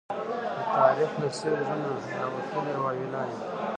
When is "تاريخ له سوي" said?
0.75-1.61